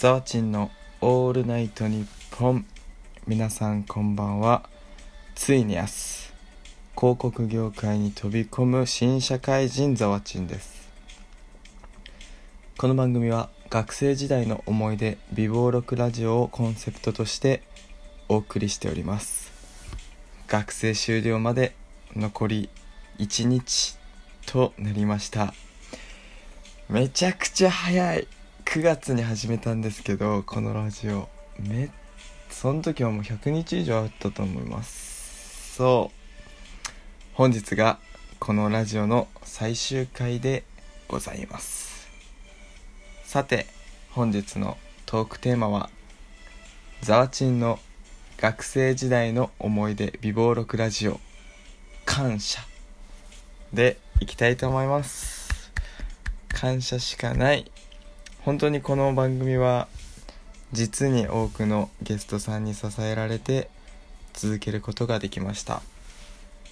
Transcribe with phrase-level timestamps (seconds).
[0.00, 0.70] ザワチンの
[1.02, 2.64] オールナイトニッポン。
[3.26, 4.66] 皆さんこんばんは。
[5.34, 6.32] ついに明日広
[6.96, 10.88] 告業界に飛び込む新社会人ザワチンです。
[12.78, 17.62] この番組は学生時代の思い出美貌録ラジオをコンセプトとして
[18.30, 19.52] お送りしております。
[20.48, 21.74] 学生終了まで
[22.16, 22.70] 残り
[23.18, 23.98] 1日
[24.46, 25.52] となりました。
[26.88, 28.26] めちゃくちゃ早い。
[28.70, 31.28] 9月に始めたんですけどこのラジオ。
[31.58, 31.90] め
[32.48, 35.74] その時はもう100日以上あったと思います。
[35.74, 36.88] そう。
[37.34, 37.98] 本日が
[38.38, 40.62] このラジオの最終回で
[41.08, 42.08] ございます。
[43.24, 43.66] さて
[44.12, 45.90] 本日のトークテーマは
[47.02, 47.80] ザワチンの
[48.36, 51.18] 学生時代の思い出美貌録ラジオ。
[52.04, 52.60] 感謝。
[53.72, 55.72] でいきたいと思います。
[56.48, 57.68] 感謝しかない。
[58.42, 59.86] 本当にこの番組は
[60.72, 63.68] 実に多くのゲストさんに支えられて
[64.32, 65.82] 続けることができました。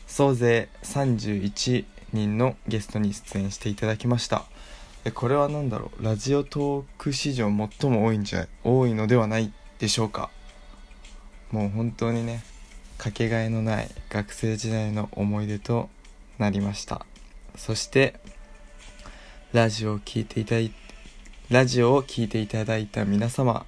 [0.06, 1.84] 総勢31
[2.14, 4.46] 人のゲストに出演していただきました。
[5.12, 6.02] これは何だろう？
[6.02, 10.30] ラジオトーク史上最も多いんじゃ多いのではないでしょうか？
[11.52, 12.44] もう本当にね
[12.96, 15.90] かけがえのない学生時代の思い出と
[16.38, 17.04] なりました。
[17.56, 18.14] そして
[19.52, 20.87] ラジオを聴いていただいて
[21.50, 23.64] ラジオを聴いていただいた皆様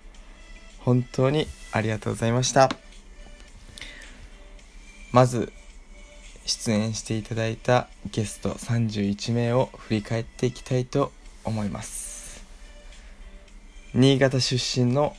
[0.81, 2.69] 本当にありがとうございました。
[5.13, 5.51] まず
[6.45, 11.11] 出演していただいたゲスト31名を振り返っていきたいと
[11.43, 12.45] 思います。
[13.95, 15.17] 新潟出身の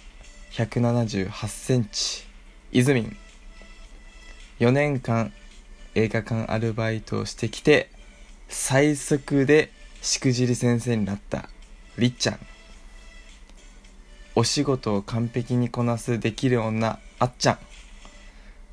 [0.52, 2.25] 178センチ
[2.72, 3.18] イズミン
[4.59, 5.34] 4年間
[5.96, 7.90] 映画館アルバイトをしてきて
[8.50, 9.72] 最速で
[10.03, 11.50] しくじり先生になった
[11.97, 12.39] りっちゃん。
[14.36, 17.58] お仕事を完璧にこなすできる女あっちゃん。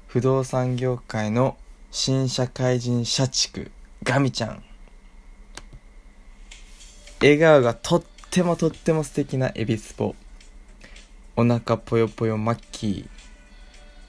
[0.07, 1.57] 不動産業界の
[1.91, 3.71] 新社会人社畜
[4.03, 4.63] ガミちゃん。
[7.21, 10.15] 笑顔がとってもとっても素敵なエビスポ。
[11.35, 13.09] お腹ぽよぽよマッキー。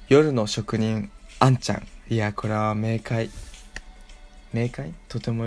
[0.07, 1.87] 夜の職人あんちゃん。
[2.09, 3.29] いやこれは明快。
[4.53, 4.93] 明快？
[5.07, 5.45] とても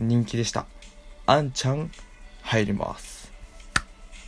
[0.00, 0.66] 人気でした。
[1.26, 1.90] あんちゃん
[2.54, 3.32] 入ります。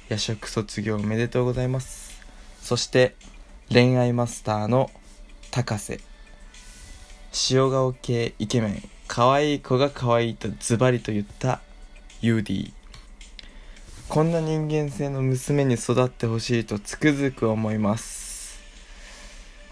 [0.08, 2.20] 夜食卒業おめでとうございます。
[2.60, 3.14] そして
[3.70, 4.90] 恋愛マスターの
[5.52, 6.00] 高瀬。
[7.52, 8.82] 塩顔系イケメン。
[9.06, 11.60] 可愛い子が可愛いとズバリと言った
[12.20, 12.72] ユーディ
[14.08, 18.60] こんな人間性の娘に育ってほしいとつくづく思います。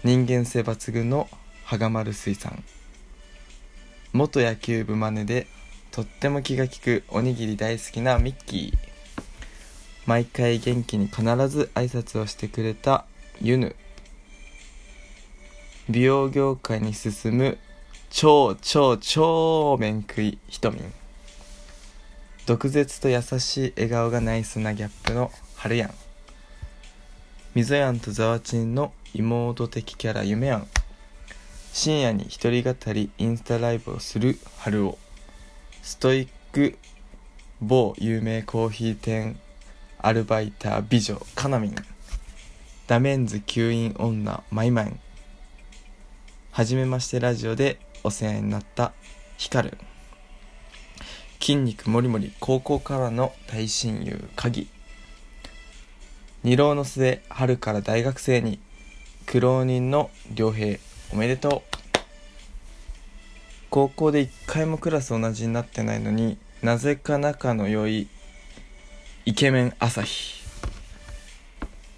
[0.05, 1.27] 人間性抜群の
[1.65, 2.63] 羽賀丸水産
[4.13, 5.47] 元野球部マネで
[5.95, 8.73] とっても気が利くおにぎり大好きなミッキー。
[10.05, 13.05] 毎回元気に必ず挨拶をしてくれた
[13.41, 13.77] ユヌ。
[15.89, 17.57] 美容業界に進む
[18.09, 20.93] 超超超面食いひとみん
[22.45, 25.93] 毒舌と優しい笑顔がナイスなギャップのハルヤン
[27.53, 30.67] みぞやんとざわちんの妹的キャラ夢やん。
[31.71, 35.04] 深夜に一人語りインスタライブをする春男。
[35.85, 36.79] ストイック
[37.61, 39.39] 某有名コーヒー店
[39.99, 41.75] アルバイター美女カナミン
[42.87, 44.99] ダメンズ吸引女マイマイン。
[46.49, 48.93] はじめましてラジオでお世話になった
[49.37, 49.77] ヒカル。
[51.39, 54.67] 筋肉もりもり高校からの大親友鍵。
[56.43, 58.57] 二浪の末春から大学生に。
[59.27, 60.79] 苦労人の良平
[61.13, 61.74] おめでとう。
[63.75, 68.07] 高校で一回もクラス同じになってないのになぜか仲の良い
[69.25, 70.45] イケメン朝日。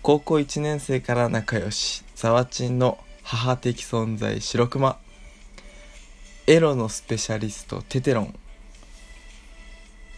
[0.02, 4.98] 高校1年生から仲良しザワチンの母的存在白熊。
[6.48, 8.34] エロのスペシャリストテテロン。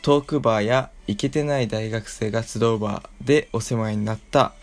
[0.02, 4.54] トークバーやイケてない大学生が集うバーでお世話になった。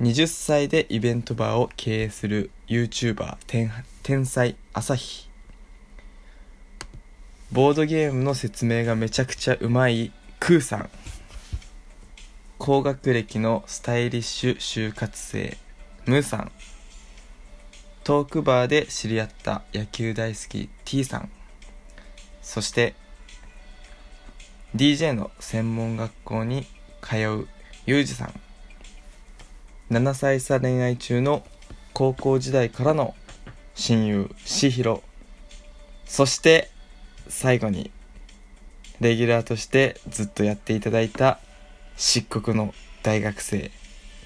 [0.00, 3.38] 20歳でイベントバーを経営する YouTuber
[4.04, 5.29] 天才朝日。
[7.52, 10.90] ボードゲームの説明がめちゃくちゃうまいクーさん。
[12.58, 15.56] 高学歴のスタイリッシュ就活生
[16.06, 16.52] ムーさん。
[18.04, 21.28] トークバーで知り合った野球大好き T さん。
[22.40, 22.94] そして
[24.76, 26.66] DJ の専門学校に
[27.02, 27.48] 通う
[27.84, 28.40] ユージさん。
[29.90, 31.44] 7歳差恋愛中の
[31.94, 33.16] 高校時代からの
[33.74, 35.02] 親友しひろ
[36.04, 36.70] そして
[37.30, 37.90] 最後に
[39.00, 41.38] レギュラーとしてずっとやっていただいた
[41.96, 43.70] 漆黒の大学生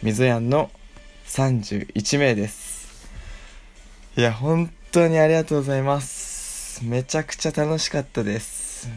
[0.03, 0.71] みぞやんの
[1.27, 3.09] 31名です。
[4.17, 6.85] いや本当にありがとうございます。
[6.85, 8.89] めちゃくちゃ楽しかったです。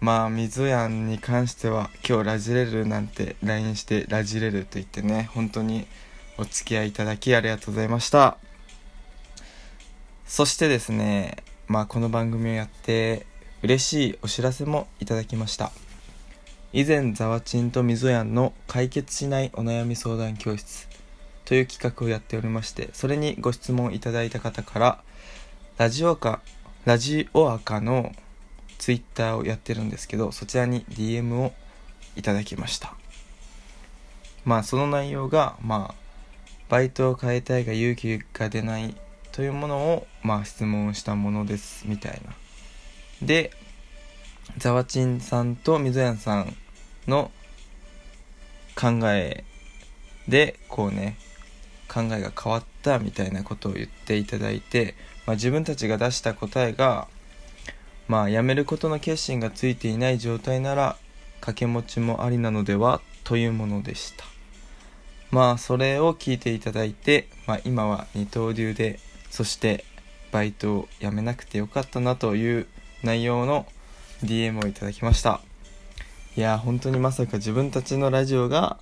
[0.00, 5.86] まあみぞやんに関しては今日ラジレルなんて LINE してラジレルと言ってね本当に
[6.38, 8.38] お付き合いいただきありがとうございました。
[10.26, 11.36] そしてですね
[11.70, 13.26] まあこの番組をやって
[13.62, 15.70] 嬉しいお知らせもいただきました。
[16.72, 20.88] 以前ざわちんとみぞやんの解決しないお悩み相談教室
[21.44, 25.02] という企画をやっておりましてそれにご質問いただいた方から
[25.78, 26.40] ラジオカ
[26.86, 28.10] ラジオアカの
[28.78, 31.52] ツイッターをやってるんですけどそちらに DM を
[32.16, 32.96] いただきました。
[34.44, 35.94] まあその内容がまあ
[36.68, 38.96] バイトを変えたいが勇気が出ない
[39.32, 42.34] というものをまあ質問したものですみたいな。
[43.22, 43.52] で
[44.58, 46.56] ざわちんさんとみぞやんさん
[47.06, 47.30] の
[48.74, 49.44] 考え
[50.28, 51.16] でこうね
[51.88, 54.94] 考えが変わったみたいなことを言っていただいて、
[55.26, 57.08] まあ、自分たちが出した答えが
[58.08, 60.96] まあ辞めることの決心がついていない状態なら
[61.40, 64.24] 掛け持ちもありなのではというものでした。
[65.30, 68.98] まあそれを聞いていただいて、まあ、今は二刀流で
[69.30, 69.84] そして
[70.32, 72.66] バイトを辞めなくてよかったなという
[73.02, 73.66] 内容の
[74.22, 75.40] DM をいただきました。
[76.36, 78.78] いや本当にまさか自分たちのラジオが、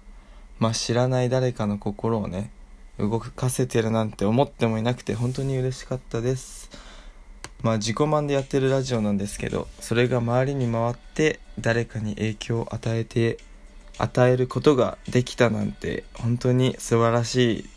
[0.58, 2.50] まあ、知らない誰かの心をね
[2.98, 6.70] 動かせてるなんて思ってもいなくて本当に嬉しかったです。
[7.62, 13.38] まあ自己満でやってるラジオなんですけどそれが周りに回って誰かに影響を与えて
[13.98, 17.68] 与えることができたなんて本当に素晴らしい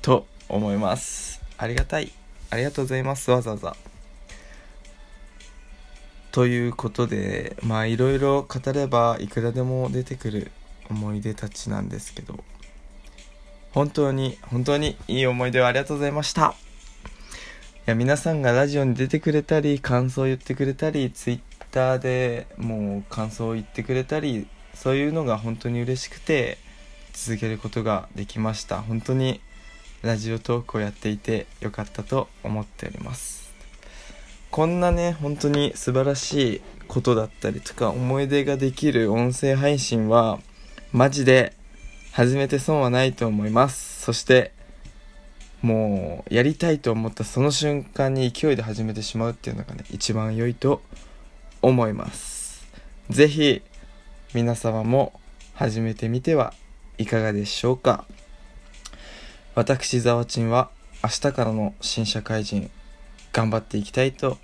[0.00, 1.43] と思います。
[1.58, 2.12] ありがたい。
[2.50, 3.30] ありがとうございます。
[3.30, 3.76] わざわざ。
[6.32, 10.50] ということでまあいろいろ語ればいくらでも出てくる
[10.90, 12.42] 思い出たちなんですけど。
[13.72, 16.54] 本当に本当にいい思い出をありがとうございました。
[17.86, 21.40] いや皆さんがラジオに出てくれたり感想を言ってくれたりツイッ
[21.72, 26.58] ターでもう感想を言ってくれたりそういうのが本当に嬉しくて
[27.12, 28.80] 続けることができました。
[28.80, 29.40] 本当に
[30.04, 33.44] ラジオトークをやっていてよかったと思っております
[34.54, 40.38] こんなね、本当に素晴らしいことだったりとか思い出ができる音声配信は
[40.92, 41.54] マジで
[42.12, 44.02] 始めて損はないと思います。
[44.02, 44.52] そして
[45.60, 50.82] もうやりたいと思ったその瞬間に勢いで始めてしまうっていうのがね、一番良いと
[51.60, 52.64] 思います。
[53.10, 53.60] ぜひ
[54.34, 55.18] 皆様も
[55.54, 56.54] 始めてみては
[56.96, 58.04] いかがでしょうか。
[59.54, 60.68] 私、ざわちんは
[61.02, 62.70] 明日からの新社会人
[63.32, 64.38] 頑張っていきたいと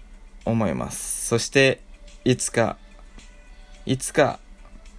[0.44, 1.26] 思います。
[1.26, 1.80] そして
[2.24, 2.76] いつか
[3.86, 4.38] いつか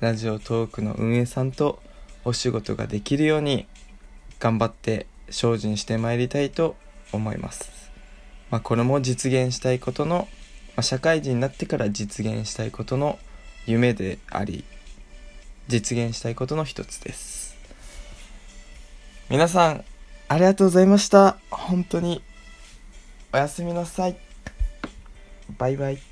[0.01, 1.81] ラジオトークの運営さんと
[2.25, 3.67] お仕事ができるように
[4.39, 6.75] 頑張って精進してまいりたいと
[7.13, 7.91] 思います、
[8.49, 10.27] まあ、これも実現したいことの、
[10.75, 13.17] まあ、社会人になってから実現したいことの
[13.65, 14.65] 夢であり
[15.67, 17.55] 実現したいことの一つです。
[19.29, 19.85] 皆さん
[20.31, 21.39] ありがとうございました。
[21.49, 22.23] 本当に。
[23.33, 24.15] おやすみなさい。
[25.57, 26.10] バイバイ。